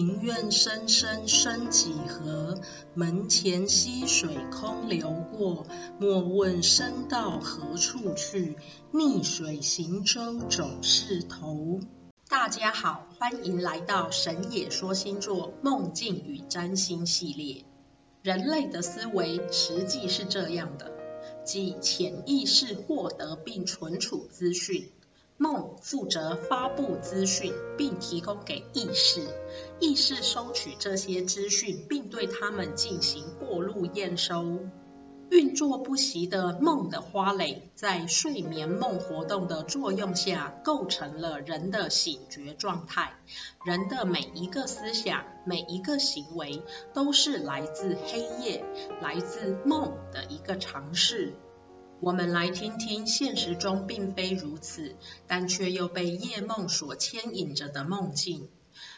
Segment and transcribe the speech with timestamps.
[0.00, 2.58] 庭院深深深几何？
[2.94, 5.66] 门前溪水空流过。
[5.98, 8.56] 莫问身到何处去，
[8.92, 11.80] 逆水行舟总是头。
[12.30, 17.66] 大家好，欢迎来到神野说星座梦境与占星系列。
[18.22, 20.90] 人类的思维实际是这样的，
[21.44, 24.90] 即潜意识获得并存储资讯。
[25.42, 29.26] 梦负责发布资讯，并提供给意识，
[29.78, 34.58] 意识收取这些资讯，并对它们进行过路验收。
[35.30, 43.14] 运作不息的梦的花蕾，在睡眠梦活动的作用下，构成了人的醒觉状态。
[43.64, 46.62] 人的每一个思想、每一个行为，
[46.92, 48.62] 都是来自黑夜、
[49.00, 51.32] 来自梦的一个尝试。
[52.00, 54.96] 我们来听听现实中并非如此，
[55.26, 58.48] 但却又被夜梦所牵引着的梦境。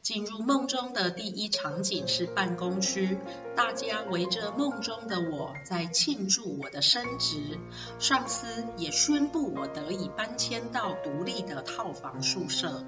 [0.00, 3.18] 进入梦中的第一场景是办公区，
[3.54, 7.58] 大家围着梦中的我在庆祝我的升职，
[7.98, 8.46] 上司
[8.78, 12.86] 也宣布我得以搬迁到独立的套房宿舍。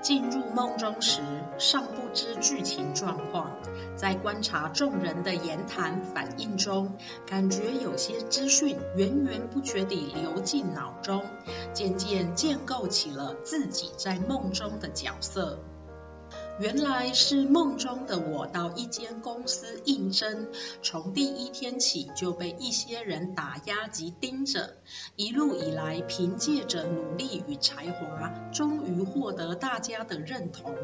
[0.00, 1.20] 进入梦中时，
[1.58, 3.50] 尚不知剧情状况，
[3.96, 6.94] 在观察众人的言谈反应中，
[7.26, 11.24] 感觉有些资讯源源不绝地流进脑中，
[11.72, 15.58] 渐渐建构起了自己在梦中的角色。
[16.60, 20.48] 原来是梦中的我到一间公司应征，
[20.82, 24.74] 从第一天起就被一些人打压及盯着，
[25.14, 30.74] 一路以来凭借着努力与才华，终于获得大家的认同。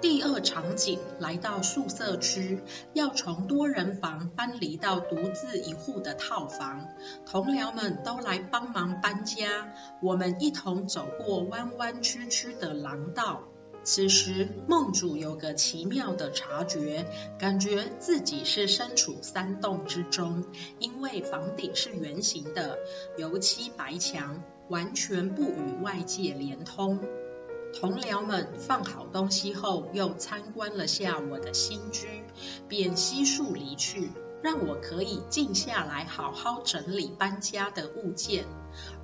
[0.00, 6.86] 第二场景来到宿舍区，要从多人房搬离到独自一户的套房，
[7.26, 13.42] 同僚们都来帮忙搬家，我们一同走过弯弯曲曲的廊道。
[13.82, 17.06] 此时，梦主有个奇妙的察觉，
[17.38, 20.44] 感觉自己是身处山洞之中，
[20.78, 22.78] 因为房顶是圆形的，
[23.16, 27.00] 油漆白墙，完全不与外界连通。
[27.72, 32.24] 同僚们放好东西后，又参观了下我的新居，
[32.68, 34.10] 便悉数离去，
[34.42, 38.44] 让我可以静下来好好整理搬家的物件。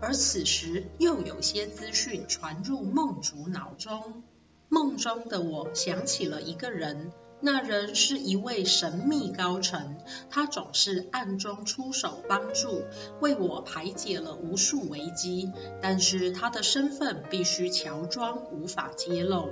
[0.01, 4.23] 而此时，又有些资讯传入梦主脑中。
[4.69, 9.97] 梦中的我想起了一个人，那人是一位神秘高层，
[10.29, 12.83] 他总是暗中出手帮助，
[13.21, 15.53] 为我排解了无数危机。
[15.81, 19.51] 但是他的身份必须乔装，无法揭露。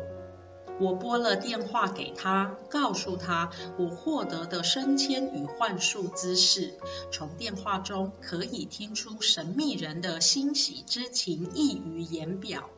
[0.80, 6.74] 我拨了电话给他，告诉他我获得的升迁与换宿之事。
[7.12, 12.70] 从电话中可以听出神秘人的欣喜之情溢于言表。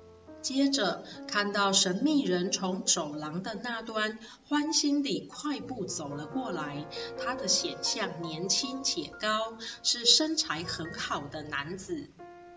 [0.47, 6.87] 接着看到神秘人从走廊的那端欢欣地快步走了过来，
[7.19, 12.11] 他的显像年轻且高，是身材很好的男子。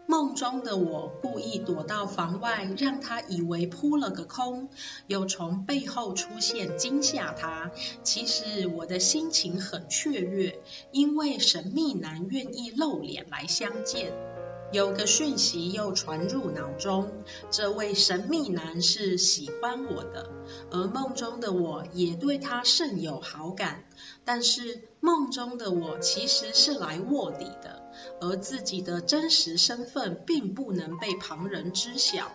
[0.06, 4.70] 梦中的我故意躲到房外，让他以为扑了个空，
[5.08, 7.72] 又从背后出现惊吓他。
[8.04, 10.60] 其实我的心情很雀跃，
[10.92, 14.14] 因为神秘男愿意露脸来相见。
[14.72, 17.12] 有个讯息又传入脑中，
[17.50, 20.30] 这位神秘男是喜欢我的，
[20.70, 23.86] 而梦中的我也对他甚有好感。
[24.26, 27.82] 但是梦中的我其实是来卧底的，
[28.22, 32.32] 而自己的真实身份并不能被旁人知晓。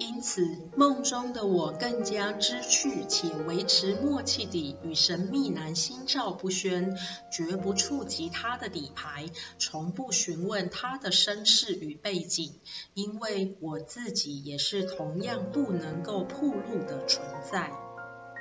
[0.00, 6.96] 因此，梦中的我更加知趣且维持默契地与神秘男心照不宣，
[7.30, 9.26] 绝不触及他的底牌，
[9.58, 12.54] 从不询问他的身世与背景，
[12.94, 17.22] 因为我自己也是同样不能够暴露的存
[17.52, 17.70] 在。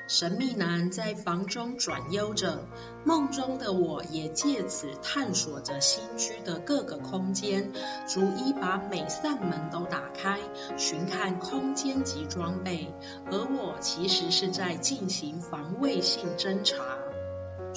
[0.10, 2.66] 神秘男在房中转悠着，
[3.06, 7.72] 梦中的我也借此探索着新居的各个空间，
[8.08, 10.40] 逐一把每扇门都打开，
[10.78, 12.92] 寻看空间及装备，
[13.32, 16.84] 而我其实是在进行防卫性侦查。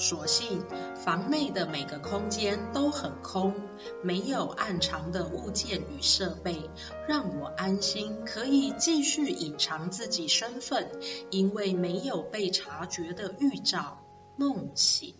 [0.03, 0.61] 所幸
[0.95, 3.53] 房内的每个空间都很空，
[4.01, 6.69] 没有暗藏的物件与设备，
[7.07, 10.89] 让我安心可以继续隐藏自己身份，
[11.31, 14.03] 因为没有被察觉的预兆。
[14.35, 15.15] 梦醒，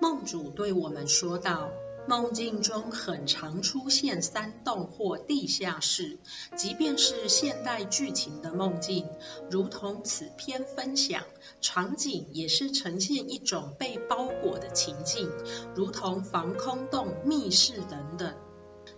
[0.00, 1.70] 梦主对我们说道。
[2.08, 6.18] 梦境中很常出现山洞或地下室，
[6.56, 9.06] 即便是现代剧情的梦境，
[9.50, 11.22] 如同此篇分享，
[11.60, 15.30] 场景也是呈现一种被包裹的情境，
[15.76, 18.34] 如同防空洞、密室等等。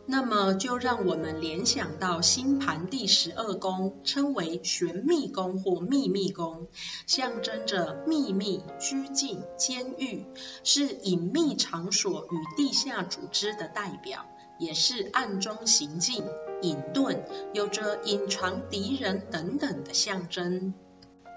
[0.06, 6.66] 那么就让我们联想到星盘第十二宫，称为玄秘宫或秘密宫，
[7.06, 10.24] 象征着秘密、拘禁、监狱，
[10.64, 14.26] 是隐秘场所与地下组织的代表，
[14.58, 16.24] 也是暗中行进、
[16.60, 17.20] 隐遁，
[17.54, 20.74] 有着隐藏敌人等等的象征。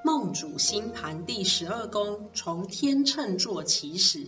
[0.06, 4.28] 梦主星盘第十二宫从天秤座起始，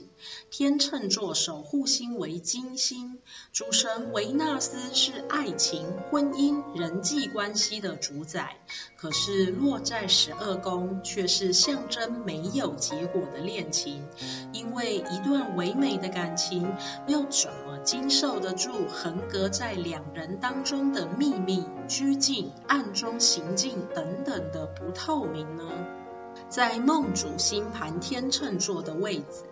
[0.50, 3.20] 天秤座守护星为金星，
[3.52, 8.56] 主神维纳斯是爱情、婚姻、人际关系的主宰。
[8.96, 14.02] 可是落在十二宫，却是象征没有结果的恋情，
[14.54, 16.74] 因为一段唯美的感情，
[17.06, 25.65] 又怎么经受得住横隔在两人当中的秘密、拘禁、暗中行进等等的不透明呢？
[26.50, 29.44] 在梦主星盘天秤座的位置，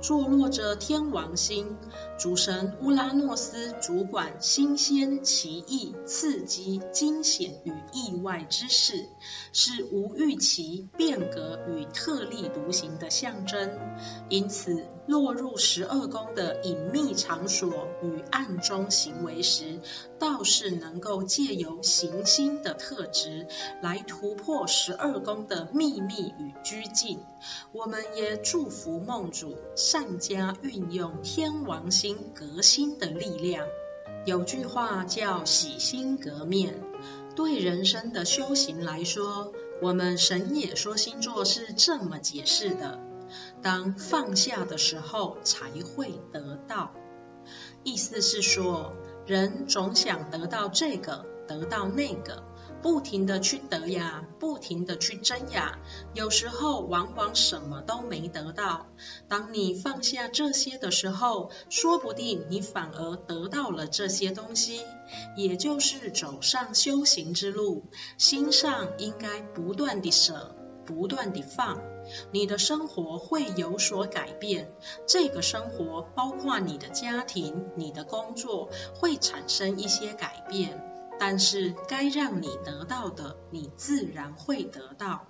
[0.00, 1.76] 坐落着天王星，
[2.18, 9.08] 主神乌拉诺斯主管新鲜、奇异、刺激、惊险与意外之事，
[9.52, 13.70] 是无预期、变革与特立独行的象征。
[14.28, 19.80] 因此，落入十二宫的隐秘场所与暗中行为时，
[20.18, 23.46] 倒是能够借由行星的特质
[23.82, 27.20] 来突破十二宫的秘密与拘禁。
[27.72, 33.66] 我们也祝福梦主善加运用天王星革新的力量。
[34.26, 36.82] 有句话叫“洗心革面”，
[37.34, 43.00] 对人生的修行来说，我们神也说星座是这么解释的。
[43.62, 46.92] 当放下的时候，才会得到。
[47.82, 48.92] 意思是说，
[49.26, 52.42] 人总想得到这个，得到那个，
[52.82, 55.78] 不停地去得呀，不停地去争呀。
[56.14, 58.86] 有时候，往往什么都没得到。
[59.28, 64.80] 当你放下这些的时候，说不定你反而得到了这些东西。
[65.36, 67.84] 也就是走上修行之路，
[68.16, 70.54] 心上应该不断地舍。
[70.86, 71.80] 不断地放，
[72.32, 74.72] 你的生活会有所改变。
[75.06, 80.82] 这个生活包括你的家庭、你的工作，会产生一些改变。
[81.20, 85.26] 但是该让你得到的，你自然会得到。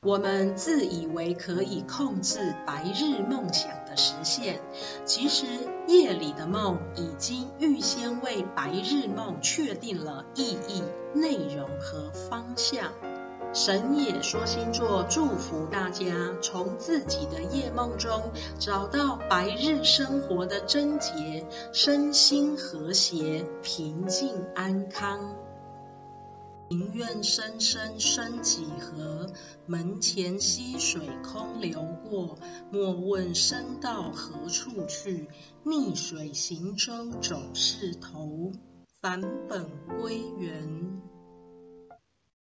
[0.00, 4.60] 我们自以为可以控制白日梦想的实现，
[5.04, 5.46] 其实
[5.88, 12.92] 夜里的梦已经预先为白日梦确定了意义、内容和方向。
[13.54, 16.04] 神也说星座祝福大家
[16.42, 25.34] 从自己的夜梦中找到白日生活的症结，身心和谐、平静安康。
[26.68, 29.26] 庭院深深深几何，
[29.64, 32.38] 门前溪水空流过。
[32.70, 35.28] 莫问身到何处去，
[35.64, 38.52] 逆水行舟总是头。
[39.00, 39.66] 返本
[39.98, 41.00] 归元。